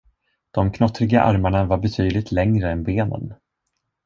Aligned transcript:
De 0.51 0.69
knottriga 0.71 1.21
armarna 1.21 1.65
var 1.65 1.77
betydligt 1.77 2.31
längre 2.31 2.71
än 2.71 2.83
benen. 2.83 3.33